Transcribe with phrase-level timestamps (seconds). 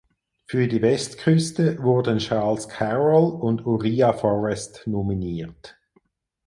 [0.47, 5.77] Für die Westküste wurden Charles Carroll und Uriah Forrest nominiert.